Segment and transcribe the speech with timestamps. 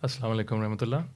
[0.00, 1.06] Assalamu alaikum rahmatullah.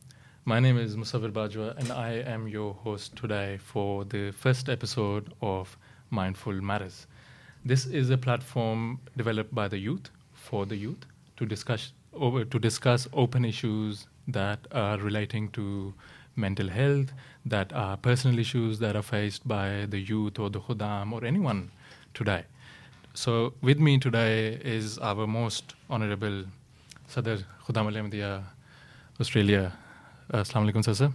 [0.44, 5.32] My name is Musafir Bajwa and I am your host today for the first episode
[5.40, 5.76] of
[6.10, 7.06] Mindful Matters.
[7.64, 11.06] This is a platform developed by the youth for the youth
[11.36, 15.94] to discuss over to discuss open issues that are relating to
[16.34, 17.12] mental health,
[17.46, 21.70] that are personal issues that are faced by the youth or the Khudam or anyone
[22.14, 22.42] today.
[23.14, 26.46] So with me today is our most honorable
[27.06, 28.42] Sadr Khudam Al Ahmadiyya
[29.22, 29.72] Australia.
[30.32, 31.12] Uh, Assalamu alaikum, sir.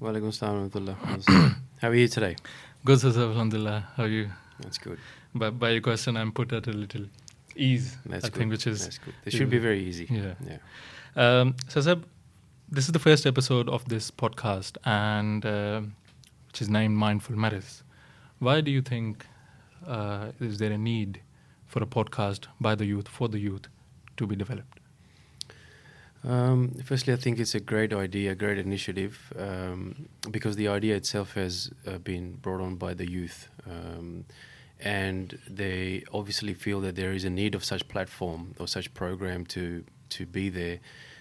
[0.00, 1.56] Walaikum assalam.
[1.80, 2.36] How are you today?
[2.84, 3.08] Good, sir.
[3.08, 3.88] Alhamdulillah.
[3.96, 4.30] How are you?
[4.60, 4.98] That's good.
[5.34, 7.06] By, by your question, I'm put at a little
[7.56, 8.38] ease, That's I good.
[8.38, 9.14] think, which is That's good.
[9.24, 10.06] It should be very easy.
[10.08, 10.34] Yeah.
[10.46, 11.40] Yeah.
[11.40, 12.06] Um, so, Seb,
[12.70, 15.80] this is the first episode of this podcast, and uh,
[16.46, 17.82] which is named Mindful Matters.
[18.38, 19.26] Why do you think
[19.86, 21.20] uh, is there a need
[21.66, 23.66] for a podcast by the youth for the youth
[24.18, 24.79] to be developed?
[26.22, 30.96] Um, firstly, I think it's a great idea, a great initiative, um, because the idea
[30.96, 34.26] itself has uh, been brought on by the youth, um,
[34.78, 39.46] and they obviously feel that there is a need of such platform or such program
[39.46, 40.80] to to be there,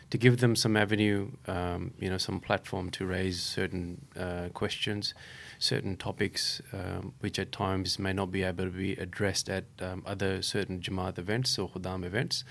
[0.09, 5.13] to give them some avenue, um, you know, some platform to raise certain uh, questions,
[5.59, 10.01] certain topics, um, which at times may not be able to be addressed at um,
[10.07, 12.43] other certain Jamaat events or Khudam events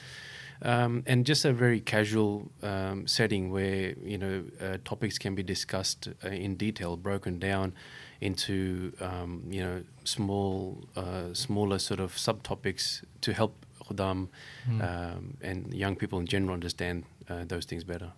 [0.62, 5.42] um, and just a very casual um, setting where you know uh, topics can be
[5.42, 7.72] discussed uh, in detail, broken down
[8.20, 14.28] into um, you know small, uh, smaller sort of subtopics to help Khudam
[14.66, 14.80] Hmm.
[14.82, 18.12] um, and young people in general understand uh, those things better.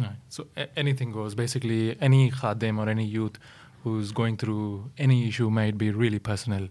[0.00, 0.16] Right.
[0.30, 1.34] So a- anything goes.
[1.34, 3.38] Basically, any khadim or any youth
[3.84, 6.68] who's going through any issue might be really personal.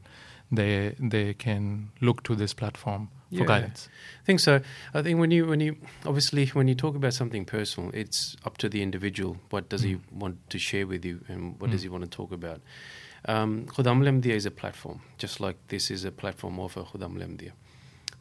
[0.52, 3.46] They they can look to this platform for Yeah.
[3.46, 3.88] guidance.
[4.22, 4.60] I think so.
[4.94, 8.58] I think when you when you obviously when you talk about something personal, it's up
[8.58, 9.38] to the individual.
[9.50, 11.84] What does he want to share with you, and what does Mm.
[11.84, 12.60] he want to talk about?
[13.26, 16.84] Um, Khudam Al Ahmadiyya is a platform, just like this is a platform of a
[16.84, 17.52] Khudam Al Ahmadiyya.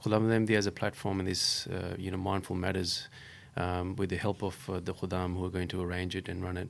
[0.04, 3.08] Khudam Al Ahmadiyya is a platform in this, uh, you know, mindful matters,
[3.56, 6.42] um, with the help of uh, the Khudam who are going to arrange it and
[6.44, 6.68] run it,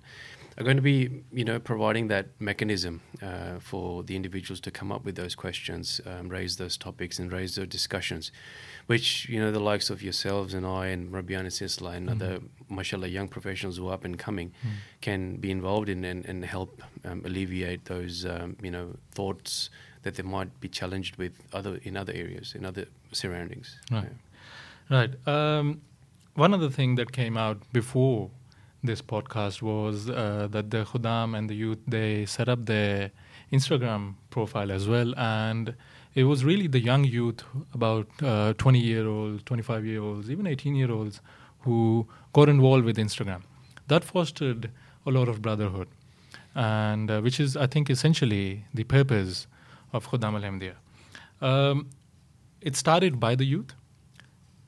[0.58, 4.92] are going to be, you know, providing that mechanism uh, for the individuals to come
[4.92, 8.30] up with those questions, um, raise those topics, and raise those discussions,
[8.86, 12.40] which you know the likes of yourselves and I and Rabian and Sisla and other,
[12.68, 14.52] mashallah, young professionals who are up and coming
[15.00, 19.70] can be involved in and, and help um, alleviate those, um, you know, thoughts
[20.02, 23.78] that they might be challenged with other in other areas, in other surroundings.
[23.90, 24.12] Right.
[24.90, 25.28] Right.
[25.28, 25.82] Um,
[26.34, 28.30] one other thing that came out before
[28.82, 33.10] this podcast was uh, that the Khudam and the youth they set up their
[33.52, 35.74] Instagram profile as well, and
[36.14, 37.42] it was really the young youth,
[37.74, 41.20] about uh, 20 year olds, 25 year olds, even 18 year olds,
[41.60, 43.42] who got involved with Instagram.
[43.88, 44.70] That fostered
[45.06, 45.88] a lot of brotherhood,
[46.54, 49.46] and uh, which is, I think, essentially the purpose
[49.92, 50.74] of Khudam Al Ahmadiyya.
[51.42, 51.90] Um,
[52.60, 53.72] it started by the youth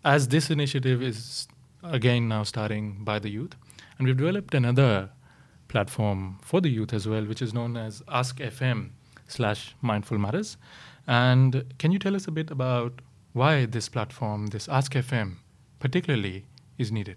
[0.05, 1.47] as this initiative is
[1.83, 3.55] again now starting by the youth
[3.99, 5.11] and we've developed another
[5.69, 8.91] platform for the youth as well which is known as ask fm
[9.27, 10.57] slash mindful matters
[11.07, 13.01] and can you tell us a bit about
[13.33, 15.37] why this platform this ask fm
[15.81, 16.45] particularly
[16.79, 17.17] is needed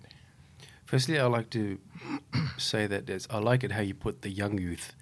[0.86, 1.80] Firstly, I'd like to
[2.58, 4.94] say that I like it how you put the young youth.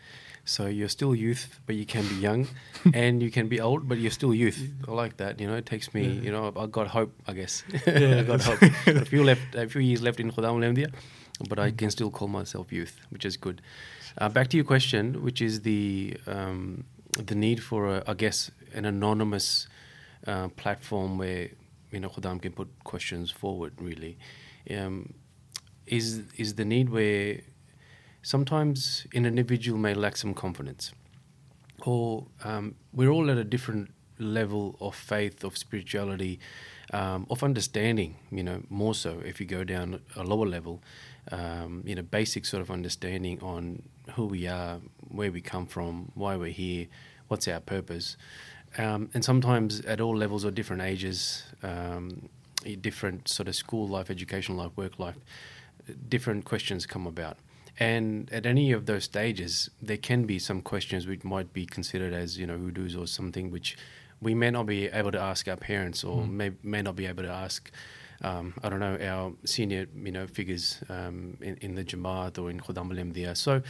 [0.45, 2.47] So you're still youth, but you can be young,
[2.94, 4.72] and you can be old, but you're still youth.
[4.88, 5.39] I like that.
[5.39, 6.07] You know, it takes me.
[6.07, 7.13] You know, I got hope.
[7.28, 8.19] I guess Yeah.
[8.19, 8.62] I got hope.
[8.88, 10.94] A few left, a few years left in Khudam Al Ahmadiyya,
[11.49, 13.61] but I can still call myself youth, which is good.
[14.17, 16.85] Uh, back to your question, which is the um,
[17.17, 19.67] the need for, a, I guess, an anonymous
[20.27, 21.49] uh, platform where
[21.91, 23.73] you know Khudam can put questions forward.
[23.79, 24.17] Really,
[24.69, 25.13] um,
[25.88, 27.41] is is the need where
[28.21, 30.91] sometimes an individual may lack some confidence,
[31.85, 36.39] or um, we're all at a different level of faith, of spirituality,
[36.91, 38.15] um, of understanding.
[38.31, 40.81] You know, more so if you go down a lower level,
[41.31, 43.83] um, you know, basic sort of understanding on
[44.15, 46.88] who we are, where we come from, why we're here,
[47.27, 48.18] what's our purpose.
[48.77, 52.30] Um, and sometimes at all levels or different ages, um,
[52.81, 55.18] different sort of school life, education life, work life,
[56.09, 57.38] different questions come about.
[57.80, 62.13] And at any of those stages, there can be some questions which might be considered
[62.13, 63.77] as, you know, hoodoos or something which
[64.23, 67.23] we may not be able to ask our parents or may, may not be able
[67.23, 67.71] to ask,
[68.23, 72.49] um, I don't know, our senior, you know, figures um, in, in the Jamaat or
[72.49, 73.61] in Khudam al So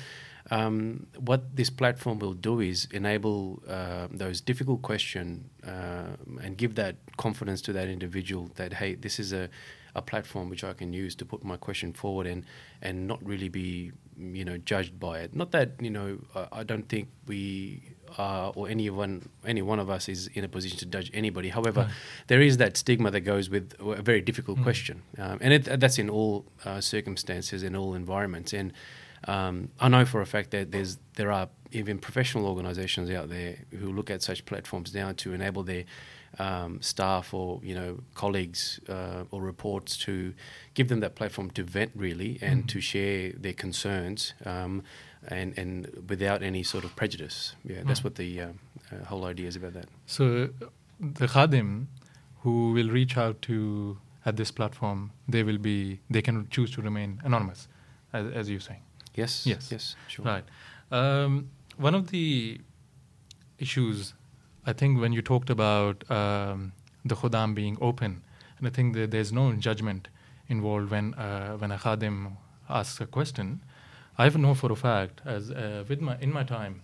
[0.52, 6.76] um, what this platform will do is enable uh, those difficult questions uh, and give
[6.76, 9.50] that confidence to that individual that, hey, this is a,
[9.96, 12.46] a platform which I can use to put my question forward and
[12.82, 15.36] and not really be you know judged by it.
[15.36, 17.82] Not that you know I, I don't think we
[18.18, 21.50] are or anyone any one of us is in a position to judge anybody.
[21.50, 21.90] However,
[22.28, 24.64] there is that stigma that goes with a very difficult Mm.
[24.64, 28.54] question, um, and it, that's in all uh, circumstances in all environments.
[28.54, 28.74] And
[29.28, 33.56] um, I know for a fact that there's there are even professional organisations out there
[33.80, 35.86] who look at such platforms now to enable their
[36.40, 40.34] um, staff or you know colleagues uh, or reports to
[40.74, 42.68] give them that platform to vent really and Mhm.
[42.70, 44.84] to share their concerns um,
[45.28, 47.56] and and without any sort of prejudice.
[47.64, 48.04] Yeah, that's Mhm.
[48.04, 48.48] what the uh,
[48.92, 49.88] uh, whole idea is about that.
[50.06, 50.50] So
[51.00, 51.88] the khadim
[52.42, 56.82] who will reach out to at this platform, they will be they can choose to
[56.82, 57.68] remain anonymous,
[58.14, 58.82] as, as you're saying.
[59.16, 59.46] Yes.
[59.46, 59.72] Yes.
[59.72, 59.96] Yes.
[60.08, 60.26] Sure.
[60.26, 60.44] Right.
[60.92, 62.60] Um, one of the
[63.60, 64.14] issues,
[64.66, 66.74] I think, when you talked about um,
[67.06, 68.24] the khodam being open,
[68.58, 70.08] and I think that there's no judgment
[70.48, 72.38] involved when uh, when a khadim
[72.70, 73.62] asks a question.
[74.18, 76.82] I know for a fact, as uh, with my in my time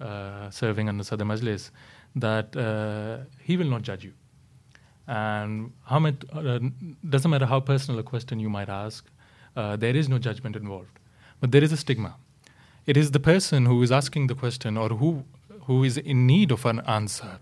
[0.00, 1.70] uh, serving under Sadr Majlis,
[2.14, 4.12] that uh, he will not judge you.
[5.06, 6.58] And how much uh,
[7.08, 9.06] doesn't matter how personal a question you might ask,
[9.56, 10.98] uh, there is no judgment involved,
[11.40, 12.16] but there is a stigma.
[12.86, 15.24] It is the person who is asking the question or who
[15.62, 17.38] who is in need of an answer.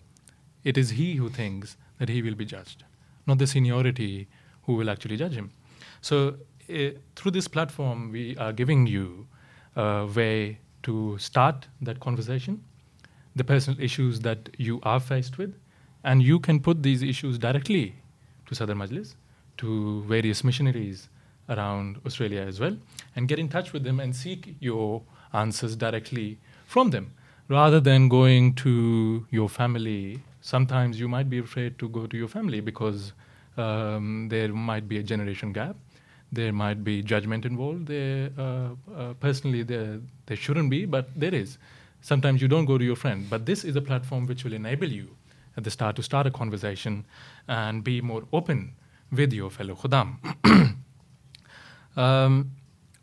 [0.62, 2.84] It is he who thinks that he will be judged,
[3.26, 4.28] not the seniority
[4.62, 5.50] who will actually judge him.
[6.00, 6.36] So
[6.70, 9.26] uh, through this platform, we are giving you
[9.76, 12.62] a way to start that conversation,
[13.34, 15.54] the personal issues that you are faced with,
[16.04, 17.94] and you can put these issues directly
[18.46, 19.14] to Sadr Majlis,
[19.58, 21.08] to various missionaries
[21.48, 22.76] around Australia as well,
[23.14, 25.02] and get in touch with them and seek your
[25.32, 27.12] answers directly from them,
[27.48, 30.20] rather than going to your family.
[30.40, 33.12] Sometimes you might be afraid to go to your family because
[33.56, 35.76] um, there might be a generation gap.
[36.32, 37.86] There might be judgment involved.
[37.86, 41.58] There, uh, uh, personally, there there shouldn't be, but there is.
[42.00, 44.88] Sometimes you don't go to your friend, but this is a platform which will enable
[44.88, 45.08] you
[45.56, 47.04] at the start to start a conversation
[47.48, 48.74] and be more open
[49.10, 50.18] with your fellow khudam.
[51.96, 52.50] um,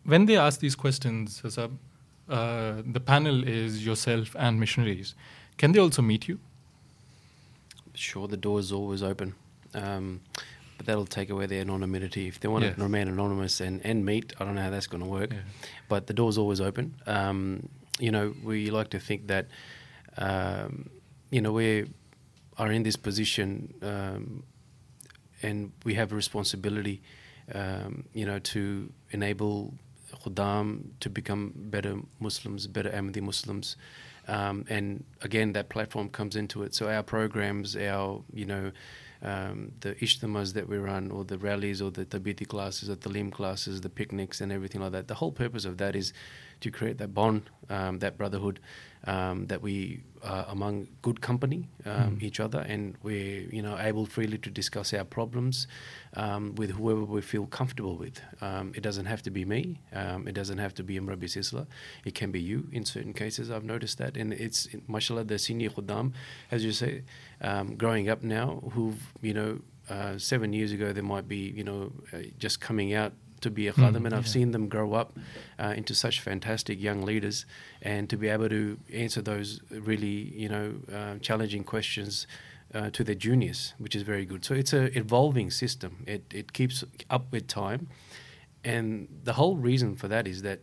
[0.03, 1.71] when they ask these questions, Sasab,
[2.29, 5.15] uh, the panel is yourself and missionaries.
[5.57, 6.39] Can they also meet you?
[7.93, 9.35] Sure, the door is always open.
[9.73, 10.21] Um,
[10.83, 12.27] but that'll take away their anonymity.
[12.27, 15.03] If they want to remain anonymous and, and meet, I don't know how that's going
[15.03, 15.31] to work.
[15.31, 15.39] Yeah.
[15.87, 16.95] But the door's always open.
[17.07, 17.69] Um,
[17.99, 19.47] you know, we like to think that,
[20.17, 20.89] um,
[21.31, 21.85] you know, we
[22.57, 24.43] are in this position um,
[25.41, 27.01] and we have a responsibility,
[27.53, 29.73] um, you know, to enable
[30.23, 33.77] Khuddam to become better Muslims, better Ahmadi Muslims.
[34.27, 36.75] Um, and again, that platform comes into it.
[36.75, 38.71] So our programs, our, you know,
[39.23, 43.09] um, the ishtamas that we run, or the rallies, or the tabiti classes, or the
[43.09, 45.07] lim classes, the picnics, and everything like that.
[45.07, 46.13] The whole purpose of that is
[46.63, 48.59] to create that bond, um, that brotherhood,
[49.05, 52.23] um, that we are among good company, um, Mm.
[52.27, 55.67] each other, and we're you know able freely to discuss our problems
[56.23, 58.17] um, with whoever we feel comfortable with.
[58.41, 59.61] Um, it doesn't have to be me.
[60.01, 61.65] Um, it doesn't have to be Murabbi Silsila.
[62.05, 63.51] It can be you in certain cases.
[63.51, 66.13] I've noticed that, and it's mashallah the senior khuddam,
[66.51, 67.03] as you say,
[67.41, 69.51] um, growing up now, who've you know
[69.89, 73.11] uh, seven years ago they might be you know uh, just coming out
[73.43, 74.31] to be a Mm, khadim, and I've yeah.
[74.37, 75.09] seen them grow up
[75.59, 77.45] uh, into such fantastic young leaders,
[77.81, 82.27] and to be able to answer those really you know uh, challenging questions
[82.75, 84.43] uh, to their juniors, which is very good.
[84.45, 85.91] So it's a evolving system.
[86.07, 87.87] It it keeps up with time,
[88.63, 90.59] and the whole reason for that is that.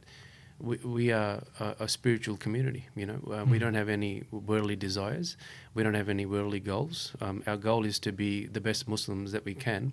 [0.62, 3.20] We, we are a, a spiritual community, you know.
[3.34, 3.60] Uh, We Mm.
[3.60, 5.36] don't have any worldly desires.
[5.74, 7.14] We don't have any worldly goals.
[7.22, 9.92] Um, our goal is to be the best Muslims that we can,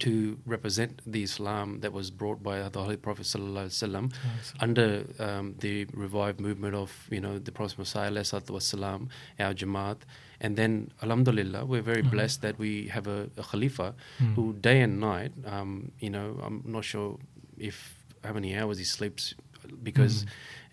[0.00, 4.12] to represent the Islam that was brought by the Holy Prophet sallallahu alaihi wasallam
[4.60, 9.98] under um, the revived movement of you know the Promised Messiah wasalam, our Jamaat,
[10.40, 12.10] and then Alhamdulillah, we're very Mhm.
[12.10, 14.34] blessed that we have a, a Khalifa Mm.
[14.36, 17.18] who day and night, um, you know, I'm not sure
[17.58, 17.76] if
[18.24, 19.34] how many hours he sleeps
[19.82, 20.28] because Mm.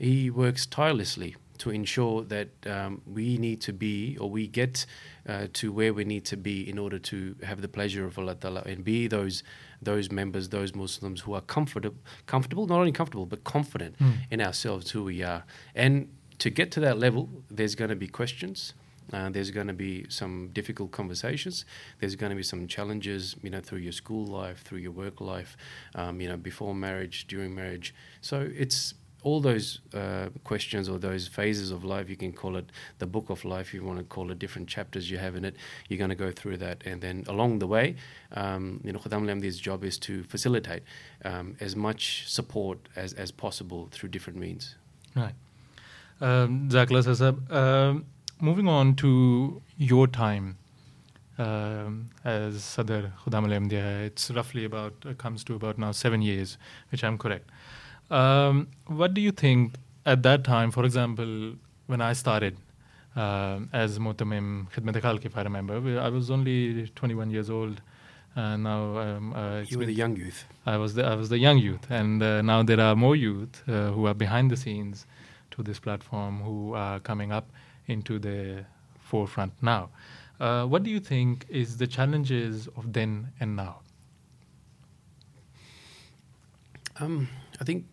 [0.08, 4.86] he works tirelessly to ensure that um, we need to be or we get
[5.28, 8.36] uh, to where we need to be in order to have the pleasure of Allah
[8.36, 9.44] Ta'ala and be those
[9.82, 14.14] those members, those Muslims who are comfortable, comfortable, not only comfortable but confident Mm.
[14.32, 15.44] in ourselves, who we are.
[15.76, 16.08] And
[16.40, 18.74] to get to that level, there's going to be questions.
[19.14, 21.64] Uh, there's going to be some difficult conversations.
[22.00, 25.22] There's going to be some challenges, you know, through your school life, through your work
[25.22, 25.56] life,
[25.94, 27.94] um, you know, before marriage, during marriage.
[28.22, 28.96] So it's
[29.26, 33.32] all those uh, questions or those phases of life, you can call it the book
[33.32, 35.56] of life, you want to call it different chapters you have in it,
[35.90, 36.84] you're going to go through that.
[36.86, 37.96] And then along the way,
[38.34, 40.84] um, you know, Khuddam al job is to facilitate
[41.26, 44.76] um, as much support as, as possible through different means.
[45.16, 45.34] Right.
[46.22, 46.70] Um,
[47.50, 48.06] um,
[48.40, 50.58] moving on to your time
[51.40, 56.60] um, as Sadr Khuddam al it's roughly about, uh, comes to about now seven years,
[56.92, 57.50] which I'm correct.
[58.10, 61.54] Um, what do you think at that time, for example,
[61.88, 62.58] when I started
[63.16, 67.82] uh, as Motamim Khidmat Khalq, if I remember, I was only 21 years old.
[68.36, 70.44] Uh, now um, uh, you were the young youth.
[70.66, 73.64] I was the I was the young youth, and uh, now there are more youth
[73.66, 75.06] uh, who are behind the scenes
[75.52, 77.50] to this platform who are coming up
[77.88, 78.66] into the
[79.00, 79.90] forefront now.
[80.42, 83.80] Uh, what do you think is the challenges of then and now?
[87.00, 87.30] Um,
[87.62, 87.86] I think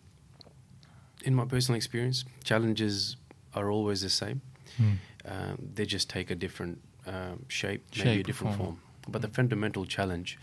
[1.23, 3.17] in my personal experience, challenges
[3.55, 4.41] are always the same.
[4.81, 4.97] Mm.
[5.25, 8.67] Um, they just take a different um, shape, shape, maybe a different form.
[8.67, 8.79] form.
[9.07, 10.37] But the fundamental challenge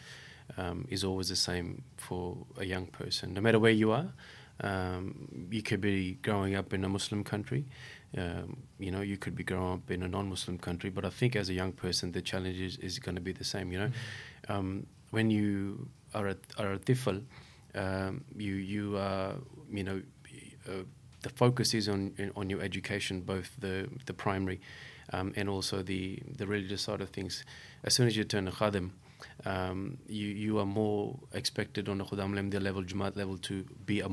[0.56, 3.34] um, is always the same for a young person.
[3.34, 4.12] No matter where you are,
[4.62, 7.64] um, you could be growing up in a Muslim country,
[8.16, 10.90] um, you know, you could be growing up in a non-Muslim country.
[10.90, 13.44] But I think as a young person, the challenge is, is going to be the
[13.44, 13.72] same.
[13.72, 13.90] You know.
[14.48, 17.22] Um, when you are a, are a tifl,
[18.36, 19.34] you you are
[19.70, 20.02] you know
[20.68, 20.84] uh,
[21.22, 24.60] the focus is on on your education, both the the primary
[25.12, 27.44] um, and also the the religious side of things.
[27.84, 28.90] As soon as you turn a khadim,
[29.44, 34.00] um, you you are more expected on a khuddam lemdia level, Jamaat level to be
[34.00, 34.08] a,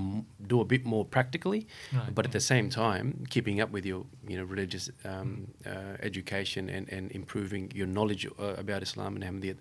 [0.47, 2.13] do a bit more practically, right.
[2.13, 6.69] but at the same time keeping up with your you know religious um, uh, education
[6.69, 9.57] and, and improving your knowledge uh, about Islam and Ahmadiyyat.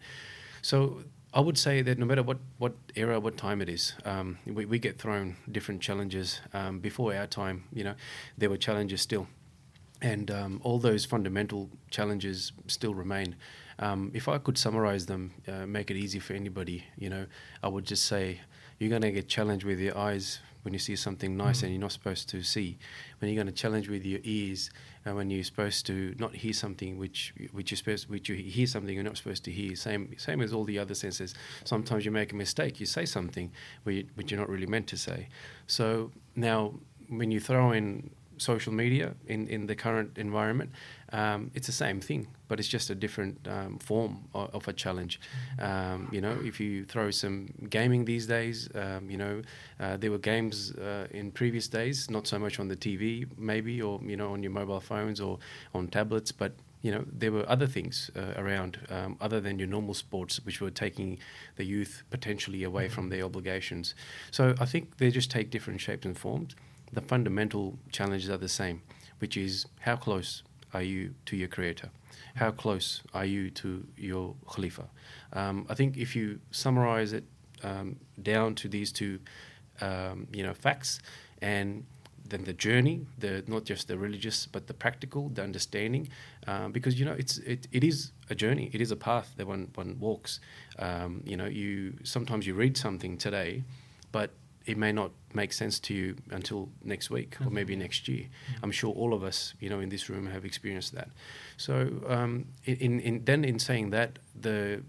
[0.62, 1.02] So
[1.36, 4.64] I would say that no matter what, what era, what time it is, um, we,
[4.64, 6.40] we get thrown different challenges.
[6.54, 7.94] Um, before our time, you know,
[8.38, 9.26] there were challenges still.
[10.00, 13.36] And um, all those fundamental challenges still remain.
[13.78, 17.26] Um, if I could summarize them, uh, make it easy for anybody, you know,
[17.62, 18.40] I would just say
[18.78, 21.64] you're going to get challenged with your eyes when you see something nice mm.
[21.64, 22.78] and you're not supposed to see.
[23.18, 24.70] When you're going to challenge with your ears
[25.06, 28.66] uh, when you're supposed to not hear something which which you're supposed which you hear
[28.66, 29.76] something you're not supposed to hear.
[29.76, 31.34] Same same as all the other senses.
[31.64, 32.80] Sometimes you make a mistake.
[32.80, 33.52] You say something
[33.84, 35.28] which you're not really meant to say.
[35.66, 36.75] So now
[37.08, 40.70] when you throw in social media in, in the current environment,
[41.12, 44.72] um, it's the same thing, but it's just a different um, form of, of, a
[44.72, 45.20] challenge.
[45.60, 49.42] Um, you know, if you throw some gaming these days, um, you know,
[49.78, 53.80] uh, there were games uh, in previous days, not so much on the TV, maybe,
[53.80, 55.38] or you know, on your mobile phones or
[55.74, 56.52] on tablets, but
[56.82, 60.60] you know, there were other things uh, around um, other than your normal sports, which
[60.60, 61.18] were taking
[61.56, 63.94] the youth potentially away from their obligations.
[64.30, 66.54] So I think they just take different shapes and forms
[66.92, 68.82] the fundamental challenges are the same,
[69.18, 71.90] which is how close are you to your creator?
[72.34, 74.84] How close are you to your Khalifa?
[75.32, 77.24] Um, I think if you summarize it
[77.62, 79.20] um, down to these two,
[79.80, 81.00] um, you know, facts,
[81.40, 81.84] and
[82.28, 86.08] then the journey, the not just the religious but the practical, the understanding,
[86.46, 89.46] um, because you know it's it, it is a journey, it is a path that
[89.46, 90.40] one one walks.
[90.78, 93.64] Um, you know, you sometimes you read something today,
[94.12, 94.30] but
[94.66, 95.12] it may not
[95.42, 97.46] make sense to you until next week mm-hmm.
[97.46, 98.24] or maybe next year.
[98.24, 98.64] Mm-hmm.
[98.64, 101.08] I'm sure all of us, you know, in this room have experienced that.
[101.56, 101.74] So,
[102.08, 104.82] um, in, in, then in saying that, the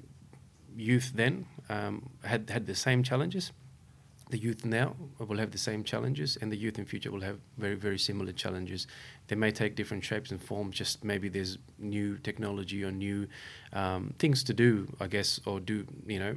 [0.76, 3.52] youth then um, had had the same challenges
[4.30, 7.40] the youth now will have the same challenges, and the youth in future will have
[7.58, 8.86] very, very similar challenges.
[9.28, 10.76] They may take different shapes and forms.
[10.76, 13.28] Just maybe there's new technology or new
[13.72, 16.36] um, things to do, I guess, or do you know.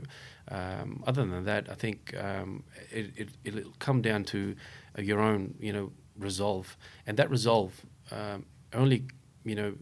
[0.48, 4.54] Um, other than that, I think um, it, it it'll come down to
[4.96, 7.72] uh, your own, you know, resolve, and that resolve
[8.12, 9.04] um, only,
[9.44, 9.74] you know,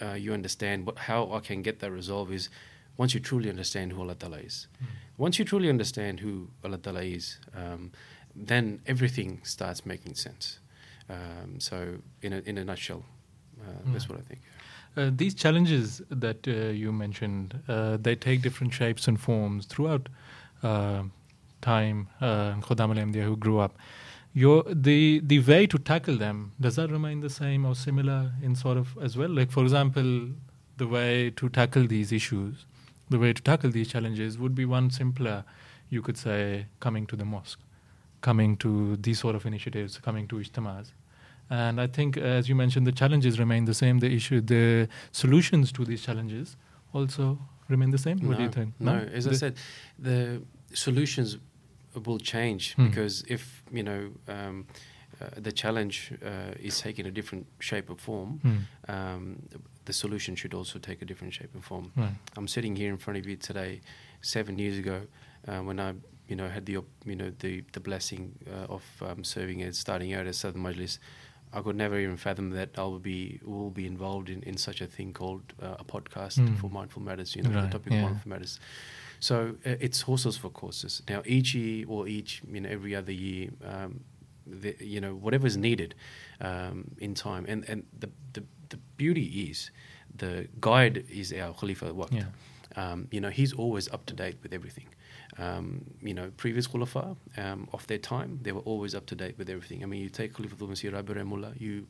[0.00, 2.48] uh, you understand what how I can get that resolve is
[2.96, 4.66] once you truly understand who Allah Ta'ala is.
[4.82, 4.86] Mm.
[5.18, 7.92] Once you truly understand who Allah Ta'ala is, um,
[8.34, 10.58] then everything starts making sense.
[11.10, 13.04] Um, so, in a, in a nutshell,
[13.60, 13.92] uh, mm.
[13.92, 14.40] that's what I think.
[14.96, 20.08] Uh, these challenges that uh, you mentioned, uh, they take different shapes and forms throughout
[20.62, 21.02] uh,
[21.60, 22.08] time.
[22.20, 23.76] Uh, Khuddam al who grew up,
[24.34, 28.54] your the the way to tackle them does that remain the same or similar in
[28.54, 29.30] sort of as well?
[29.30, 30.28] Like for example,
[30.76, 32.66] the way to tackle these issues
[33.08, 35.44] the way to tackle these challenges would be one simpler,
[35.90, 37.60] you could say, coming to the mosque,
[38.20, 40.92] coming to these sort of initiatives, coming to ijtimas.
[41.50, 43.98] And I think, as you mentioned, the challenges remain the same.
[43.98, 46.56] The issue, the solutions to these challenges
[46.94, 48.18] also remain the same.
[48.20, 48.74] What no, do you think?
[48.80, 49.04] No, no?
[49.12, 49.56] as the I said,
[49.98, 50.42] the
[50.72, 51.38] solutions
[52.06, 52.86] will change hmm.
[52.86, 54.10] because if you know.
[54.28, 54.66] Um,
[55.20, 58.60] uh, the challenge uh, is taking a different shape or form, Mm.
[58.88, 59.42] um,
[59.84, 61.92] the solution should also take a different shape and form.
[61.96, 62.14] Right.
[62.36, 63.80] I'm sitting here in front of you today,
[64.20, 65.02] seven years ago,
[65.48, 65.94] uh, when I,
[66.28, 70.12] you know, had the, you know, the the blessing uh, of um, serving as starting
[70.14, 70.98] out as Sadr Majlis.
[71.54, 74.80] I could never even fathom that I will be will be involved in, in such
[74.80, 76.56] a thing called uh, a podcast Mm.
[76.58, 77.36] for mindful matters.
[77.36, 77.98] You know, Right, the topic yeah.
[77.98, 78.58] of mindful matters.
[79.20, 79.34] So
[79.66, 81.02] uh, it's horses for courses.
[81.08, 84.00] Now each year or each, you know, every other year, um,
[84.46, 85.94] the, you know, whatever is needed
[86.40, 88.42] um, in time, and and the the
[89.02, 89.58] beauty is
[90.22, 90.32] the
[90.68, 92.12] guide is our Khalifa Waqt.
[92.12, 92.82] Yeah.
[92.82, 94.88] Um, you know, he's always up to date with everything.
[95.44, 95.66] Um,
[96.08, 99.48] you know, previous Khulafa um, of their time, they were always up to date with
[99.54, 99.82] everything.
[99.82, 101.86] I mean, you take Khalifa al-Masih Rahimullah, you,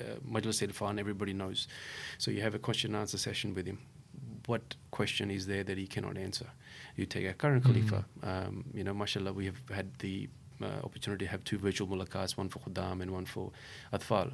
[0.00, 1.68] uh, Majlis Irfan, everybody knows.
[2.18, 3.78] So you have a question and answer session with him.
[4.50, 6.48] What question is there that he cannot answer?
[6.96, 7.68] You take our current Mm.
[7.68, 8.00] Khalifa,
[8.30, 10.14] um, you know, mashallah, we have had the
[10.62, 13.46] uh, opportunity to have two virtual mulaqats, one for Khuddam and one for
[13.92, 14.28] Atfal.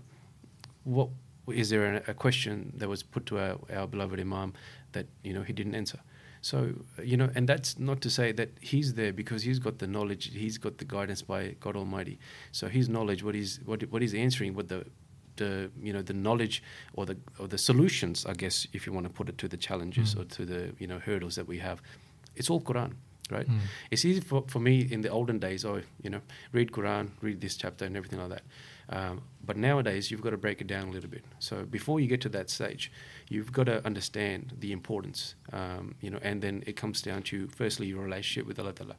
[0.85, 1.11] What
[1.49, 4.53] is there a, a question that was put to our, our beloved Imam
[4.93, 5.99] that you know he didn't answer?
[6.41, 6.73] So
[7.03, 10.31] you know, and that's not to say that he's there because he's got the knowledge,
[10.33, 12.19] he's got the guidance by God Almighty.
[12.51, 14.85] So his knowledge, what he's what what he's answering, what the
[15.37, 16.63] the you know the knowledge
[16.95, 19.57] or the or the solutions, I guess, if you want to put it to the
[19.57, 20.21] challenges Mm.
[20.21, 21.81] or to the you know hurdles that we have,
[22.37, 22.93] it's all Quran,
[23.31, 23.49] right?
[23.49, 23.59] Mm.
[23.91, 26.21] It's easy for, for me in the olden days, oh, you know,
[26.53, 28.43] read Quran, read this chapter and everything like that.
[28.93, 31.25] Um, but nowadays, you've got to break it down a little bit.
[31.39, 32.93] So before you get to that stage,
[33.29, 37.49] you've got to understand the importance, um, you know, and then it comes down to
[37.49, 38.97] firstly your relationship with Allah Ta'ala,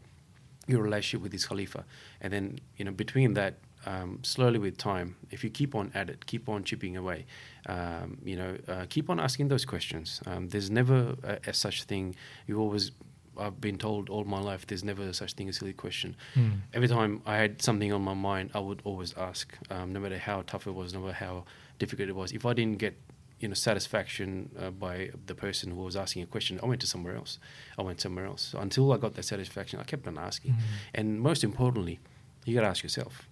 [0.68, 1.86] your relationship with His Khalifa,
[2.20, 6.10] and then you know between that, um, slowly with time, if you keep on at
[6.10, 7.26] it, keep on chipping away,
[7.68, 10.22] um, you know, uh, keep on asking those questions.
[10.26, 12.16] Um, there's never a, a such thing.
[12.48, 12.92] You always
[13.38, 16.16] I've been told all my life there's never such thing as a silly question.
[16.36, 16.62] Mm.
[16.74, 20.18] Every time I had something on my mind, I would always ask, um, no matter
[20.18, 21.46] how tough it was, no matter how
[21.80, 22.32] difficult it was.
[22.32, 22.96] If I didn't get
[23.40, 26.88] you know satisfaction uh, by the person who was asking a question, I went to
[26.88, 27.40] somewhere else.
[27.78, 28.42] I went somewhere else.
[28.52, 30.52] So until I got that satisfaction, I kept on asking.
[30.54, 30.58] Mm.
[30.96, 32.00] And most importantly,
[32.46, 33.28] you got to ask yourself,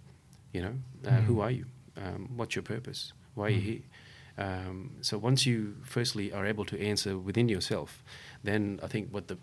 [0.54, 1.24] you know, uh, Mm.
[1.26, 1.66] who are you?
[1.96, 3.14] Um, what's your purpose?
[3.36, 3.72] Why are you Mm.
[3.72, 3.82] here?
[4.38, 8.04] Um, so once you firstly are able to answer within yourself,
[8.44, 9.38] then I think what the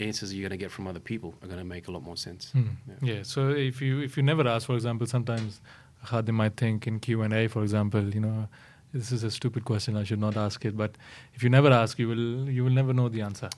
[0.00, 2.16] answers you're going to get from other people are going to make a lot more
[2.16, 2.52] sense.
[2.54, 2.76] Mm.
[3.02, 3.14] Yeah.
[3.14, 3.22] Yeah.
[3.22, 5.60] So if you if you never ask, for example, sometimes
[6.06, 8.48] Khadim might think in Q and A, for example, you know,
[8.92, 9.96] this is a stupid question.
[9.96, 10.76] I should not ask it.
[10.76, 10.96] But
[11.34, 13.50] if you never ask, you will you will never know the answer.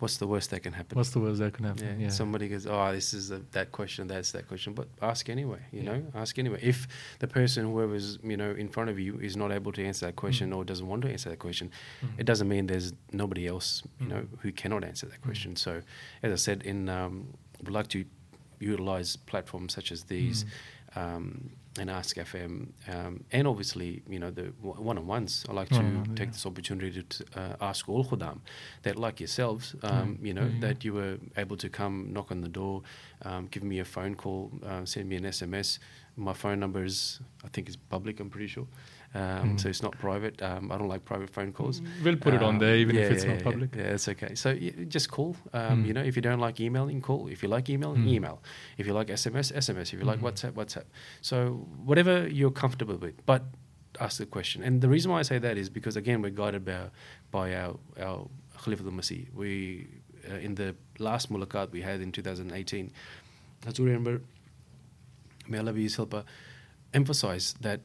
[0.00, 0.96] What's the worst that can happen?
[0.96, 2.00] What's the worst that can happen?
[2.00, 2.08] Yeah.
[2.08, 5.60] Somebody goes, oh, this is a, that question, that's that question, but ask anyway.
[5.70, 5.92] You Yeah.
[5.98, 6.58] know, ask anyway.
[6.62, 6.88] If
[7.20, 10.16] the person, whoever's you know in front of you, is not able to answer that
[10.16, 10.56] question Mm.
[10.56, 11.70] or doesn't want to answer that question,
[12.02, 12.18] Mm.
[12.18, 14.10] it doesn't mean there's nobody else you Mm.
[14.10, 15.24] know who cannot answer that Mm.
[15.28, 15.56] question.
[15.56, 15.82] So,
[16.24, 17.28] as I said, in um,
[17.62, 18.04] we'd like to
[18.58, 20.44] utilize platforms such as these.
[20.44, 20.50] Mm.
[20.96, 25.44] um, and Ask FM, um, and obviously, you know, the one on ones.
[25.48, 26.32] I like to take yeah.
[26.32, 28.38] this opportunity to uh, ask all Khudam
[28.82, 32.30] that, like yourselves, um, Mm, you know, there that you were able to come knock
[32.30, 32.82] on the door,
[33.22, 35.78] um, give me a phone call, uh, send me an SMS.
[36.16, 38.20] My phone number is, I think, is public.
[38.20, 38.66] I'm pretty sure,
[39.14, 39.60] Mm.
[39.60, 40.42] so it's not private.
[40.42, 41.80] Um, I don't like private phone calls.
[42.02, 43.74] We'll put it on there, even yeah, if it's yeah, not public.
[43.76, 44.34] Yeah, it's okay.
[44.34, 44.54] So
[44.88, 45.36] just call.
[45.52, 45.86] Um, Mm.
[45.86, 47.28] You know, if you don't like emailing, call.
[47.28, 48.08] If you like emailing, Mm.
[48.16, 48.42] email.
[48.76, 49.92] If you like SMS, SMS.
[49.92, 50.26] If you like Mm.
[50.28, 50.84] WhatsApp, WhatsApp.
[51.20, 53.42] So whatever you're comfortable with, but
[54.00, 54.62] ask the question.
[54.64, 56.90] And the reason why I say that is because again we're guided by
[57.30, 58.28] by our our
[58.62, 59.32] Khalifa al-Masih.
[59.32, 59.86] We
[60.28, 62.90] uh, in the last mulaqat we had in 2018,
[63.66, 64.20] Huzur Anwar,
[65.48, 66.24] may Allah be his helper,
[66.92, 67.80] emphasized that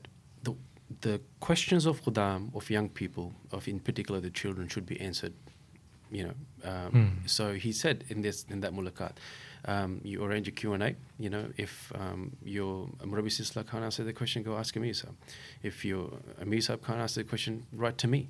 [1.01, 5.33] the questions of Khudam of young people, of in particular the children, should be answered.
[6.11, 6.33] You know,
[6.71, 7.27] um, Hmm.
[7.27, 9.13] so he said in this in that mulaqat,
[9.65, 10.95] um, you arrange a Q and A.
[11.19, 15.15] You know, if um, your Murabbi Silsila can't answer the question, go ask Amir Sahib.
[15.61, 16.09] If your
[16.41, 18.29] Amir Sahib can't answer the question, write to me.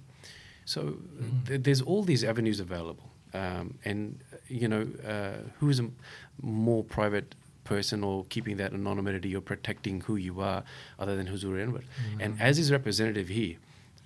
[0.65, 1.45] So Mhm.
[1.47, 5.95] th- there's all these avenues available, um, and uh, you know, uh, who's a m-
[6.41, 7.33] more private
[7.69, 10.61] person or keeping that anonymity or protecting who you are,
[11.01, 11.83] other than Huzur Anwar.
[12.19, 12.41] And Mhm.
[12.49, 13.57] as his representative here,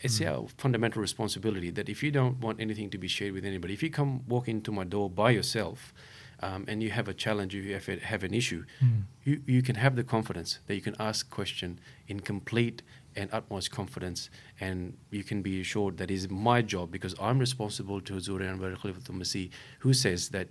[0.06, 0.28] it's Mm.
[0.32, 3.82] our fundamental responsibility that if you don't want anything to be shared with anybody, if
[3.86, 5.93] you come walk into my door by yourself
[6.47, 9.04] um, and you have a challenge, if you have, have an issue, Mm.
[9.23, 11.80] you, you can have the confidence that you can ask question
[12.12, 12.82] in complete
[13.15, 14.19] and utmost confidence,
[14.60, 14.78] and
[15.17, 19.15] you can be assured that is my job because I'm responsible to Huzur Anwar Khalifatul
[19.21, 19.47] Masih,
[19.84, 20.47] who says that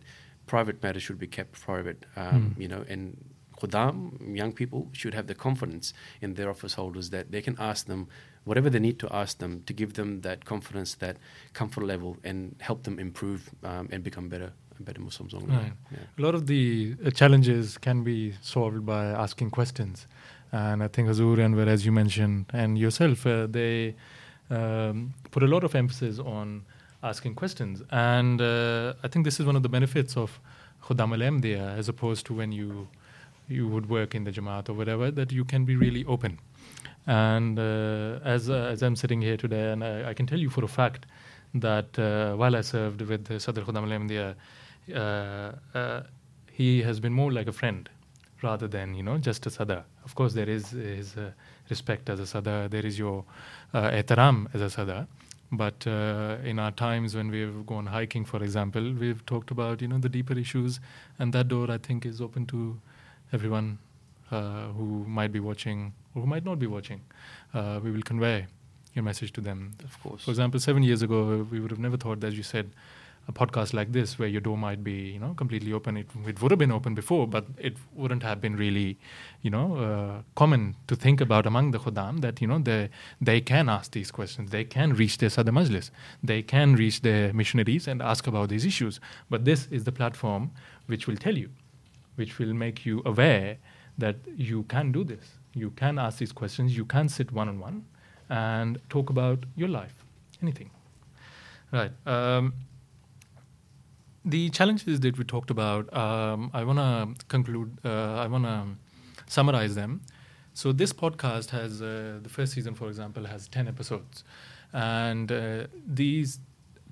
[0.46, 2.60] private matters should be kept private, um, Mm.
[2.62, 3.16] you know, and
[3.60, 7.86] Khudam, young people, should have the confidence in their office holders that they can ask
[7.86, 8.08] them
[8.44, 11.16] whatever they need to ask them to give them that confidence, that
[11.52, 15.32] comfort level, and help them improve um, and become better, better Muslims.
[15.34, 15.42] way.
[15.46, 15.72] Right.
[15.92, 15.98] Yeah.
[16.18, 20.08] A lot of the uh, challenges can be solved by asking questions.
[20.50, 23.94] And I think Huzur Anwar, as you mentioned, and yourself, uh, they
[24.50, 26.64] um, put a lot of emphasis on
[27.02, 27.82] asking questions.
[27.90, 30.40] And uh, I think this is one of the benefits of
[30.84, 32.88] Khuddam al as opposed to when you
[33.48, 36.38] you would work in the Jamaat or whatever, that you can be really open.
[37.06, 40.48] And uh, as, uh, as I'm sitting here today, and I, I, can tell you
[40.48, 41.06] for a fact
[41.54, 44.34] that uh, while I served with Sadr Khuddam al
[44.90, 46.02] uh, uh,
[46.50, 47.88] he has been more like a friend
[48.42, 49.84] rather than you know just a sadar.
[50.04, 51.30] Of course, there is his uh,
[51.70, 52.70] respect as a sadar.
[52.70, 53.24] There is your
[53.72, 55.06] uh, ehtaram as a sadar.
[55.52, 59.88] But uh, in our times when we've gone hiking, for example, we've talked about you
[59.88, 60.80] know the deeper issues,
[61.18, 62.80] and that door I think is open to
[63.32, 63.78] everyone
[64.30, 67.02] uh, who might be watching or who might not be watching.
[67.52, 68.46] Uh, we will convey
[68.94, 69.72] your message to them.
[69.84, 70.24] Of course.
[70.24, 72.70] For example, seven years ago, we would have never thought, as you said,
[73.28, 75.96] a podcast like this where your door might be you know completely open.
[75.96, 78.98] It, it would have been open before but it wouldn't have been really
[79.42, 83.40] you know uh, common to think about among the khuddam that you know they they
[83.40, 84.50] can ask these questions.
[84.50, 85.90] They can reach their sadr majlis.
[86.22, 89.00] They can reach their missionaries and ask about these issues.
[89.30, 90.50] But this is the platform
[90.86, 91.50] which will tell you
[92.16, 93.56] which will make you aware
[93.98, 95.38] that you can do this.
[95.54, 96.76] You can ask these questions.
[96.76, 97.84] You can sit one on one
[98.28, 99.94] and talk about your life.
[100.42, 100.70] Anything.
[101.72, 101.92] Right.
[102.06, 102.54] Um,
[104.24, 108.66] the challenges that we talked about, um, I want to conclude, uh, I want to
[109.26, 110.02] summarize them.
[110.54, 114.22] So, this podcast has, uh, the first season, for example, has 10 episodes.
[114.72, 116.38] And uh, these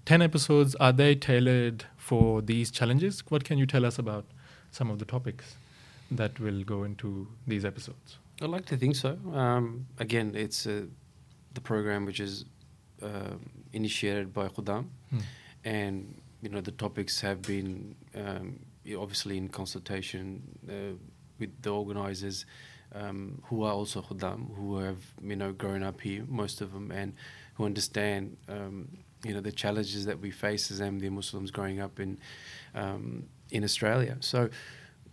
[0.06, 3.22] 10 episodes, are they tailored for these challenges?
[3.28, 4.24] What can you tell us about
[4.70, 5.56] some of the topics
[6.10, 8.18] that will go into these episodes?
[8.42, 9.18] I'd like to think so.
[9.32, 10.86] Um, again, it's uh,
[11.52, 12.46] the program which is
[13.02, 13.36] uh,
[13.72, 14.86] initiated by Khuddam.
[15.10, 15.18] Hmm.
[15.64, 18.60] And you know the topics have been um,
[18.96, 20.96] obviously in consultation uh,
[21.38, 22.46] with the organisers
[22.94, 26.90] um, who are also khuddam who have you know grown up here most of them
[26.90, 27.14] and
[27.54, 28.88] who understand um,
[29.24, 32.18] you know the challenges that we face as Ahmadi Muslims growing up in
[32.74, 34.48] um, in Australia so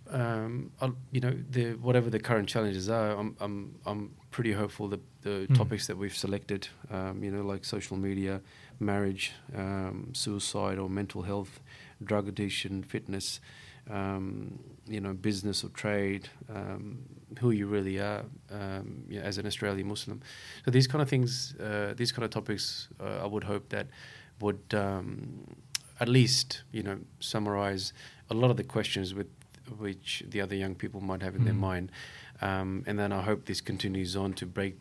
[0.10, 0.72] um,
[1.12, 5.48] you know the whatever the current challenges are I'm I'm, I'm pretty hopeful that the
[5.50, 5.56] mm.
[5.56, 8.42] topics that we've selected um, you know like social media
[8.80, 11.60] marriage, um, suicide or mental health,
[12.04, 13.40] drug addiction, fitness,
[13.90, 17.00] um, you know, business or trade, um,
[17.40, 20.22] who you really are um, you know, as an Australian Muslim.
[20.66, 23.88] So these kind of things, uh, these kind of topics, uh, I would hope that
[24.40, 25.46] would um,
[26.00, 27.94] at least, you know, summarize
[28.30, 29.28] a lot of the questions with
[29.78, 31.46] which the other young people might have in mm.
[31.46, 31.92] their mind.
[32.42, 34.78] Um, and then I hope this continues on to break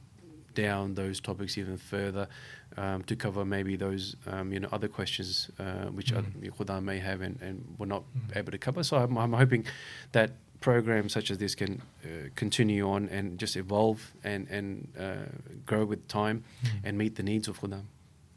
[0.54, 2.28] down those topics even further
[2.76, 6.18] um, to cover maybe those um, you know other questions uh, which mm.
[6.18, 8.36] other may have and, and we're not mm.
[8.36, 8.82] able to cover.
[8.82, 9.66] So I'm, I'm, hoping
[10.12, 15.26] that programs such as this can uh, continue on and just evolve and and uh,
[15.64, 16.70] grow with time mm.
[16.84, 17.84] and meet the needs of Khuddam.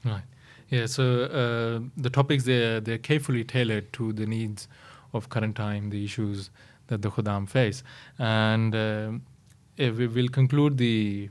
[0.06, 0.24] Right.
[0.70, 0.86] Yeah.
[0.86, 4.68] So uh, the topics they're they're carefully tailored to the needs
[5.14, 6.50] of current time, the issues
[6.88, 7.84] that the Khuddam face,
[8.18, 9.12] and uh,
[9.78, 11.30] we will conclude the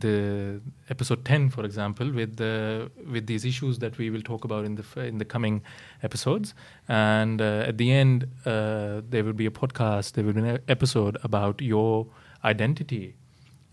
[0.00, 4.64] the episode 10 for example with the with these issues that we will talk about
[4.64, 5.62] in the in the coming
[6.02, 6.54] episodes.
[6.88, 10.58] And uh, at the end uh, there will be a podcast there will be an
[10.68, 12.06] episode about your
[12.44, 13.14] identity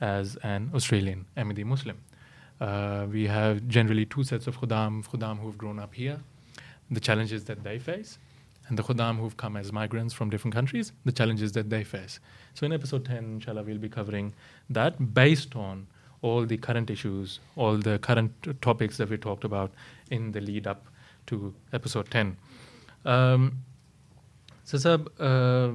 [0.01, 1.97] as an Australian Ahmadi Muslim.
[2.59, 6.19] Uh, we have generally two sets of khuddam khuddam who've grown up here
[6.91, 8.17] the challenges that they face
[8.67, 12.19] and the khuddam who've come as migrants from different countries the challenges that they face.
[12.53, 14.33] So in episode 10 inshallah we'll be covering
[14.69, 15.87] that based on
[16.25, 19.71] all the current issues, all the current topics that we talked about
[20.09, 20.87] in the lead up
[21.27, 22.35] to episode 10.
[23.05, 23.59] Um,
[24.63, 25.73] so, Sab, uh,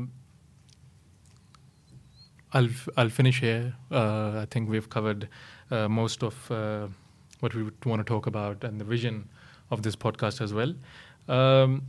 [2.52, 3.74] I'll, I'll finish here.
[3.92, 5.28] Uh, I think we've covered
[5.70, 6.88] uh, most of uh,
[7.38, 9.28] what we want to talk about and the vision
[9.70, 10.74] of this podcast as well.
[11.28, 11.82] Um,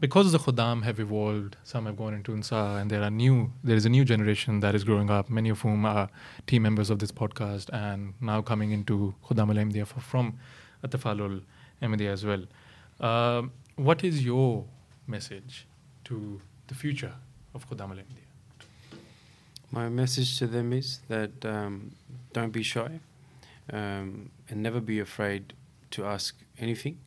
[0.00, 3.52] because the Khuddam have evolved, some have gone into Insa, and there are new.
[3.64, 5.28] There is a new generation that is growing up.
[5.28, 6.08] Many of whom are
[6.46, 10.38] team members of this podcast, and now coming into Khuddam al Ahmadiyya from
[10.84, 11.42] Atafalul
[11.82, 12.44] Ahmadiyya as well.
[13.00, 13.42] Uh,
[13.76, 14.64] what is your
[15.06, 15.66] message
[16.04, 17.14] to the future
[17.54, 18.98] of Khuddam al Ahmadiyya?
[19.70, 21.92] My message to them is that um,
[22.32, 23.00] don't be shy,
[23.72, 25.52] um, and never be afraid
[25.90, 26.98] to ask anything.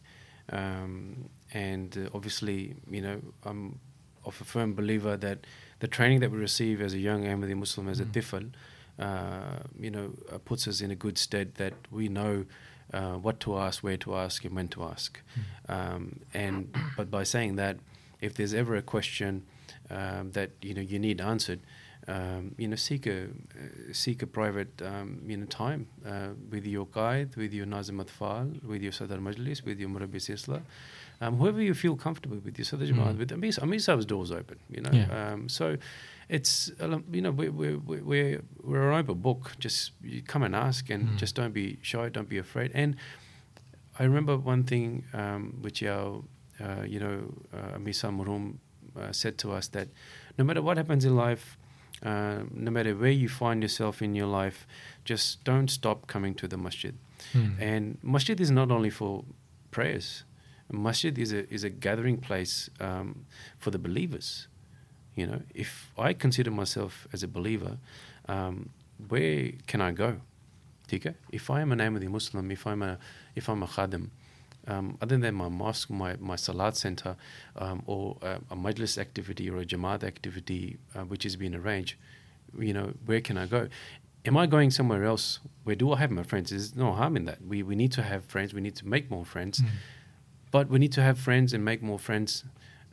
[0.50, 3.80] Um, and uh, obviously, you know, I'm
[4.26, 5.40] of a firm believer that
[5.80, 8.04] the training that we receive as a young Ahmadi Muslim, as mm.
[8.04, 8.52] a tifl,
[9.00, 12.46] uh, you know, uh, puts us in a good stead that we know
[12.94, 15.20] uh, what to ask, where to ask, and when to ask.
[15.68, 15.74] Mm.
[15.74, 17.78] Um, and but by saying that,
[18.20, 19.44] if there's ever a question
[19.90, 21.62] um, that you know you need answered,
[22.14, 26.66] um, you know, seek a uh, seek a private um, you know time uh, with
[26.76, 30.62] your guide, with your Nazim Atfal, with your Sadar Majlis, with your Murabbi Silsila,
[31.24, 33.20] um, whoever you feel comfortable with, your Sadar Jamaat, Mm.
[33.22, 34.92] with Amir, Amir Saab's doors open, you know.
[35.00, 35.08] Yeah.
[35.34, 35.66] Um, so
[36.38, 37.78] it's uh, you know we're we're
[38.12, 39.42] we're we're an open book.
[39.66, 41.18] Just you come and ask, and Mm.
[41.24, 42.72] just don't be shy, don't be afraid.
[42.82, 42.96] And
[44.00, 46.24] I remember one thing um, which our
[46.66, 47.18] uh, you know
[47.54, 48.46] uh, Amisa Murum
[49.00, 49.88] uh, said to us that
[50.38, 51.58] no matter what happens in life,
[52.04, 54.66] uh, no matter where you find yourself in your life,
[55.06, 56.96] just don't stop coming to the masjid.
[57.34, 57.52] Hmm.
[57.60, 59.24] And masjid is not only for
[59.70, 60.24] prayers.
[60.72, 63.26] Masjid is a is a gathering place um,
[63.60, 64.48] for the believers.
[65.16, 67.78] You know, if I consider myself as a believer,
[68.28, 68.70] um,
[69.10, 70.22] where can I go?
[70.88, 72.98] Tika, if I am a Ahmadi Muslim, if I'm a
[73.36, 74.10] if I'm a khadim,
[74.68, 77.16] um, other than my mosque, my, my salat center,
[77.56, 81.96] um, or a, a majlis activity or a jamaat activity uh, which has been arranged,
[82.58, 83.68] you know, where can I go?
[84.24, 85.40] Am I going somewhere else?
[85.64, 86.52] Where do I have my friends?
[86.52, 87.44] There's no harm in that.
[87.44, 88.54] We, we need to have friends.
[88.54, 89.62] We need to make more friends.
[89.62, 89.68] Mm.
[90.52, 92.44] But we need to have friends and make more friends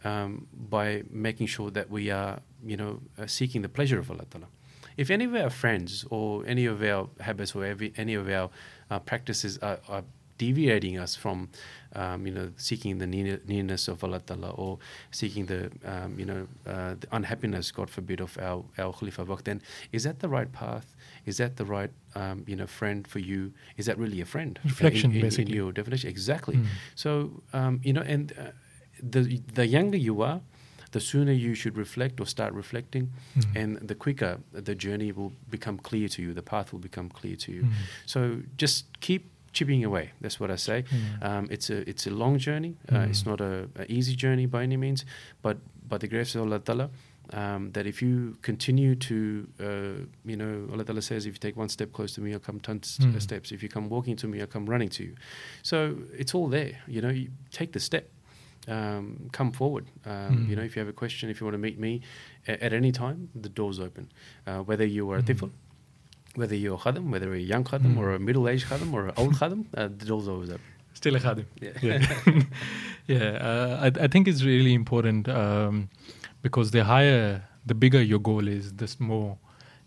[0.05, 4.25] um, by making sure that we are, you know, uh, seeking the pleasure of Allah
[4.31, 4.47] Ta'ala.
[4.97, 8.51] If any of our friends or any of our habits or every, any of our
[8.91, 10.05] uh, practices are, are
[10.39, 11.49] deviating us from,
[11.95, 14.79] um, you know, seeking the near- nearness of Allah Ta'ala or
[15.11, 19.45] seeking the, um, you know, uh, the unhappiness, God forbid, of our, our Khalifa Waqt,
[19.45, 19.61] then
[19.93, 20.95] is that the right path?
[21.27, 23.53] Is that the right, um, you know, friend for you?
[23.77, 24.59] Is that really a friend?
[24.65, 26.57] Reflection, in, in, in your definition, exactly.
[26.57, 26.67] Mm.
[26.95, 28.43] So um, you know, and uh,
[29.03, 30.41] the the younger you are,
[30.93, 33.57] the sooner you should reflect or start reflecting, Mm.
[33.63, 36.33] and the quicker the journey will become clear to you.
[36.35, 37.63] The path will become clear to you.
[37.63, 37.73] Mm.
[38.07, 38.19] So
[38.57, 39.23] just keep
[39.59, 40.05] chipping away.
[40.23, 40.79] That's what I say.
[40.83, 41.23] Mm.
[41.29, 42.73] Um, it's a it's a long journey.
[42.93, 43.31] Uh, It's Mm.
[43.31, 45.05] not a, a easy journey by any means,
[45.43, 45.57] but
[45.89, 46.89] by the grace of Allah Ta'ala.
[47.41, 49.17] Um, that if you continue to,
[49.61, 49.99] uh,
[50.31, 52.59] you know, Allah Ta'ala says, if you take one step close to me, I'll come
[52.61, 53.21] 10 st- Mm.
[53.21, 53.53] steps.
[53.53, 55.15] If you come walking to me, I'll come running to you.
[55.63, 55.77] So
[56.23, 56.73] it's all there.
[56.87, 58.05] You know, you take the step.
[58.67, 59.85] Um, come forward.
[60.07, 60.49] Um, Mm.
[60.49, 61.93] You know, if you have a question, if you want to meet me
[62.47, 64.05] a- at any time, the door's open.
[64.47, 65.51] Uh, whether you are a tifl,
[66.35, 67.99] whether you're a khadim, whether you're a young khadim Mm.
[67.99, 70.63] or a middle-aged khadim or an old khadim, uh, the door's always open.
[70.95, 71.45] Still a khadim.
[71.61, 71.71] Yeah.
[71.83, 72.43] Yeah,
[73.07, 73.19] yeah.
[73.49, 75.89] Uh, I, I think it's really important um,
[76.43, 79.39] because the higher, the bigger your goal is, the more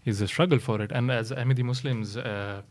[0.06, 0.92] is a struggle for it.
[0.92, 2.62] And as Ahmadi Muslims, uh,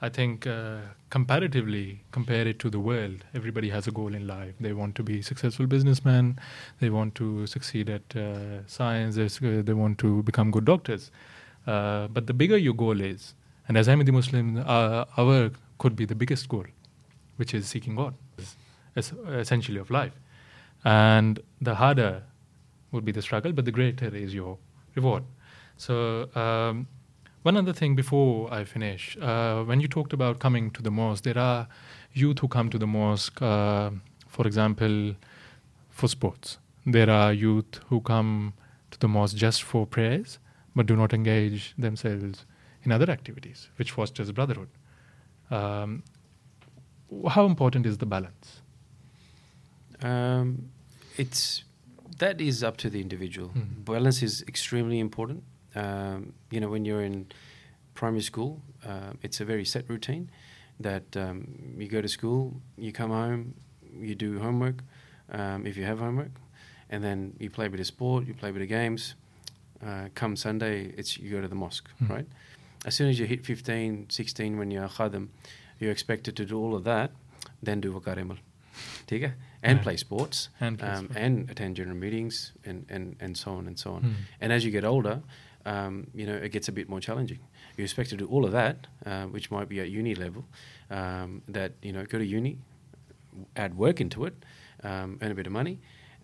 [0.00, 0.78] I think uh,
[1.10, 4.54] comparatively, compare it to the world, everybody has a goal in life.
[4.60, 6.38] They want to be successful businessmen.
[6.80, 9.16] They want to succeed at uh, science.
[9.16, 11.10] They want to become good doctors.
[11.66, 13.34] Uh, but the bigger your goal is,
[13.68, 16.66] and as Ahmadi Muslims, uh, our could be the biggest goal,
[17.36, 18.14] which is seeking God,
[18.96, 20.12] es- essentially of life.
[20.84, 22.22] And the harder
[22.92, 24.58] would be the struggle, but the greater is your
[24.94, 25.24] reward.
[25.76, 26.86] So, um,
[27.42, 31.24] one other thing before I finish, uh, when you talked about coming to the mosque,
[31.24, 31.68] there are
[32.12, 33.90] youth who come to the mosque, uh,
[34.28, 35.14] for example,
[35.90, 36.58] for sports.
[36.86, 38.54] There are youth who come
[38.90, 40.38] to the mosque just for prayers,
[40.74, 42.44] but do not engage themselves
[42.82, 44.68] in other activities, which fosters brotherhood.
[45.50, 46.02] Um,
[47.28, 48.60] how important is the balance?
[50.02, 50.70] Um,
[51.16, 51.64] it's
[52.18, 53.48] that is up to the individual.
[53.48, 53.84] Mm.
[53.84, 55.42] Balance is extremely important.
[55.74, 57.26] Um, you know, when you're in
[57.94, 60.30] primary school, uh, it's a very set routine
[60.80, 63.54] that um, you go to school, you come home,
[63.98, 64.82] you do homework,
[65.30, 66.32] um, if you have homework,
[66.90, 69.14] and then you play a bit of sport, you play a bit of games
[69.84, 72.08] uh, come Sunday, it's you go to the mosque, mm.
[72.08, 72.26] right?
[72.84, 75.28] As soon as you hit 15, 16, when you're a khadim,
[75.78, 77.12] you're expected to do all of that,
[77.62, 78.38] then do wakarimul.
[79.06, 79.32] emal.
[79.62, 83.66] And, play sports and, play um, and attend general meetings and, and, and so on
[83.66, 84.02] and so on.
[84.02, 84.12] Mm.
[84.40, 85.22] And as you get older,
[85.64, 87.38] um, you know, it gets a bit more challenging.
[87.76, 90.44] You're expected to do all of that, uh, which might be at uni level,
[90.90, 92.58] um, that, you know, go to uni,
[93.56, 94.34] add work into it,
[94.82, 95.80] um, earn a bit of money,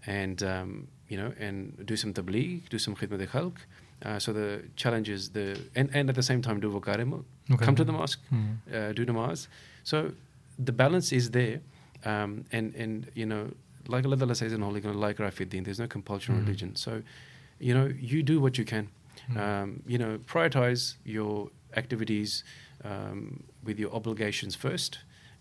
[0.07, 1.57] and um, you know, and
[1.91, 3.57] do some tabligh, do some khidmat al-khalq.
[4.03, 4.49] Uh, so the
[4.83, 5.47] challenge is the,
[5.79, 7.11] and, and at the same time do wakarim,
[7.55, 7.65] Okay.
[7.67, 8.53] come to the mosque, Hmm.
[8.73, 9.49] uh, do namaz.
[9.85, 9.97] So
[10.69, 11.57] the balance is there,
[12.13, 13.43] um, and and you know,
[13.95, 16.41] like Allah Ta'ala says in Holy Quran, like Rafiddin, there's no compulsion Mhm.
[16.45, 16.71] religion.
[16.85, 16.93] So,
[17.69, 18.85] you know, you do what you can.
[19.31, 19.37] Mm.
[19.45, 20.83] Um, you know, prioritize
[21.17, 21.51] your
[21.83, 22.45] activities
[22.91, 24.93] um, with your obligations first,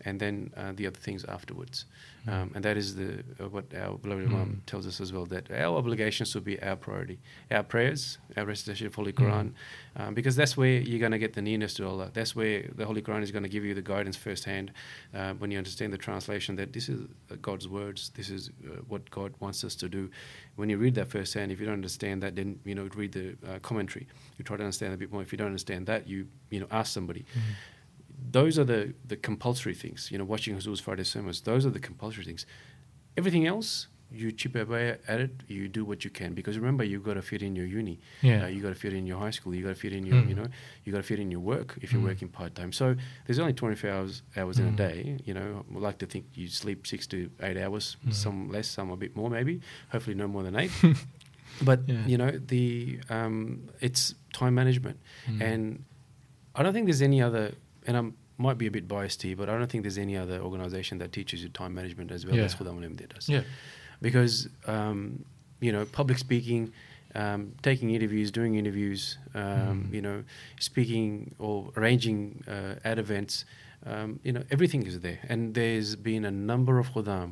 [0.06, 1.86] and then uh, the other things afterwards.
[2.28, 2.34] Mm.
[2.34, 4.34] Um, and that is the uh, what our beloved Mm.
[4.34, 7.18] Imam tells us as well that our obligations should be our priority,
[7.52, 9.20] our prayers, our recitation of Holy Mm.
[9.22, 9.52] Quran,
[9.96, 12.10] um, because that's where you're going to get the nearness to Allah.
[12.14, 14.72] That's where the Holy Quran is going to give you the guidance firsthand
[15.14, 17.00] uh, when you understand the translation that this is
[17.32, 20.10] uh, God's words, this is uh, what God wants us to do.
[20.56, 23.36] When you read that firsthand, if you don't understand that, then you know read the
[23.48, 24.08] uh, commentary.
[24.38, 25.22] You try to understand a bit more.
[25.22, 27.42] If you don't understand that, you you know ask somebody Mm.
[28.32, 30.10] Those are the, the compulsory things.
[30.12, 32.46] You know, watching Huzur's Friday sermons, those are the compulsory things.
[33.18, 36.34] Everything else, you chip away at it, you do what you can.
[36.34, 38.00] Because remember, you've got to fit in your uni.
[38.22, 38.44] Yeah.
[38.46, 39.54] Uh, you got to fit in your high school.
[39.54, 40.30] You got to fit in your, Mm.
[40.30, 40.48] you know,
[40.84, 42.06] you got to fit in your work if you're Mm.
[42.06, 42.72] working part time.
[42.72, 44.76] So there's only 24 hours hours in a Mm.
[44.78, 45.18] day.
[45.26, 48.14] You know, I like to think you sleep six to eight hours, Mm.
[48.14, 49.62] some less, some a bit more, maybe.
[49.92, 50.72] Hopefully, no more than eight.
[51.62, 52.06] but Yeah.
[52.08, 55.42] you know, the um, it's time management, Mm.
[55.42, 55.84] and
[56.56, 57.54] I don't think there's any other.
[57.90, 58.04] And I
[58.38, 61.12] might be a bit biased here, but I don't think there's any other organisation that
[61.12, 62.44] teaches you time management as well Yeah.
[62.44, 63.42] as Khudam al does Yeah.
[64.00, 65.26] because um,
[65.60, 66.72] you know public speaking,
[67.16, 69.42] um, taking interviews, doing interviews, um,
[69.90, 69.94] Mm.
[69.96, 70.24] you know,
[70.60, 73.44] speaking or arranging uh, at events,
[73.92, 75.20] um, you know, everything is there.
[75.28, 77.30] And there's been a number of khudam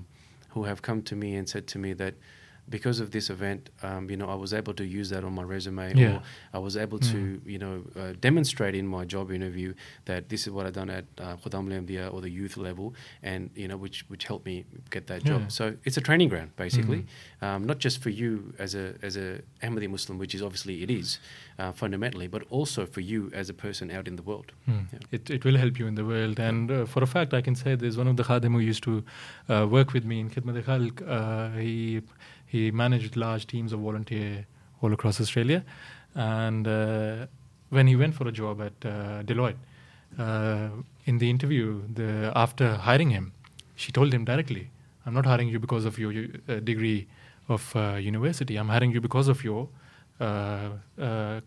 [0.53, 2.15] who have come to me and said to me that
[2.69, 5.43] because of this event, um, you know, I was able to use that on my
[5.43, 6.07] resume, Yeah.
[6.15, 6.21] or
[6.53, 7.49] I was able to, Mm.
[7.53, 9.73] you know, uh, demonstrate in my job interview
[10.05, 12.93] that this is what I've done at uh, Khudam Al Ahmadiyya or the youth level,
[13.23, 15.31] and you know, which which helped me get that Yeah.
[15.31, 15.51] job.
[15.51, 17.01] So it's a training ground, basically,
[17.41, 17.47] Mm.
[17.47, 20.91] um, not just for you as a as a Ahmadi Muslim, which is obviously it
[20.91, 21.19] is
[21.59, 24.51] uh, fundamentally, but also for you as a person out in the world.
[24.65, 24.71] Hmm.
[24.93, 24.99] Yeah.
[25.11, 26.39] It, it will help you in the world.
[26.39, 28.83] And uh, for a fact, I can say there's one of the khadim who used
[28.83, 29.03] to
[29.49, 31.01] uh, work with me in Khidmat Khalq.
[31.07, 32.01] Uh, he,
[32.47, 34.45] he managed large teams of volunteer
[34.81, 35.63] all across Australia.
[36.15, 37.27] And uh,
[37.69, 39.57] when he went for a job at uh, Deloitte,
[40.17, 40.69] uh,
[41.05, 43.33] in the interview, the, after hiring him,
[43.75, 44.71] she told him directly,
[45.05, 46.13] I'm not hiring you because of your
[46.49, 47.07] uh, degree
[47.49, 48.55] of uh, university.
[48.55, 49.69] I'm hiring you because of your
[50.19, 50.69] uh,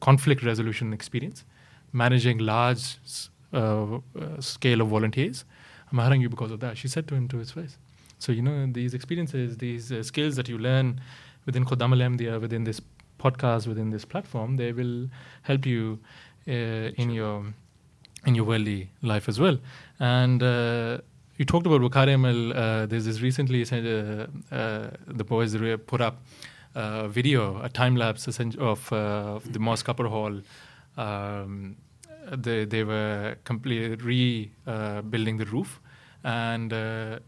[0.00, 1.44] conflict resolution experience,
[1.92, 2.98] managing large
[4.38, 5.44] scale of volunteers.
[5.90, 6.78] I'm hiring you because of that.
[6.78, 7.76] She said to him to his face.
[8.20, 11.00] So, you know, these experiences, these uh, skills that you learn
[11.46, 11.90] within Khudam
[12.40, 12.80] within this
[13.18, 15.08] podcast, within this platform, they will
[15.42, 15.98] help you
[16.46, 17.44] uh, in your
[18.26, 19.58] in your worldly life as well.
[19.98, 20.98] And uh,
[21.38, 22.52] you talked about Waqar-e-Amal.
[22.52, 25.56] Uh, there's this recently uh, uh, the boys
[25.86, 26.22] put up
[26.74, 30.40] a video, a time lapse of, uh, of the mosque upper hall.
[30.98, 31.76] Um,
[32.30, 35.80] they, they were completely rebuilding the roof,
[36.22, 37.18] and uh,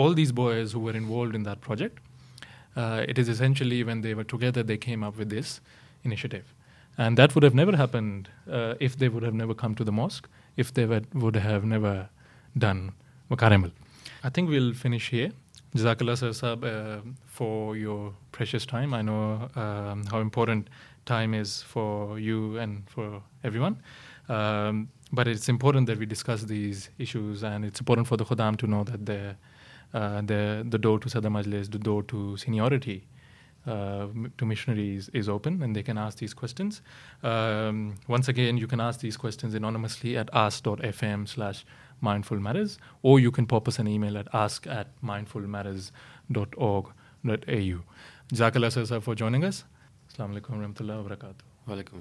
[0.00, 1.98] all these boys who were involved in that project.
[2.76, 5.60] Uh, it is essentially when they were together, they came up with this
[6.04, 6.54] initiative.
[6.96, 9.92] And that would have never happened uh, if they would have never come to the
[9.92, 12.08] mosque, if they would, would have never
[12.66, 12.92] done
[13.30, 13.70] Waqar-e-Amal.
[14.22, 15.30] I think we'll finish here.
[15.76, 18.92] Jazakallah sir uh, for your precious time.
[18.92, 20.68] I know um, how important
[21.06, 23.76] time is for you and for everyone.
[24.28, 28.56] Um, but it's important that we discuss these issues, and it's important for the Khuddam
[28.58, 29.36] to know that the,
[29.94, 33.06] uh, the, the door to Sadr Majlis, the door to seniority,
[33.66, 34.06] uh,
[34.38, 36.82] to missionaries is open and they can ask these questions.
[37.22, 41.64] Um, once again, you can ask these questions anonymously at ask.fm slash
[42.00, 47.84] mindful matters or you can pop us an email at ask at mindfulmatters.org.au.
[48.32, 49.64] Jazakallah sir for joining us.
[50.10, 51.04] Assalamu alaikum wa rahmatullahi
[51.66, 52.00] wa alaikum